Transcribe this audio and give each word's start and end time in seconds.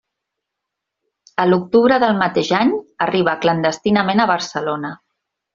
A 1.43 1.45
l'octubre 1.49 1.99
del 2.05 2.17
mateix 2.23 2.51
any, 2.63 2.73
arriba 3.09 3.39
clandestinament 3.47 4.25
a 4.25 4.31
Barcelona. 4.37 4.95